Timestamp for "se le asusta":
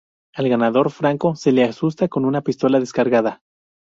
1.35-2.07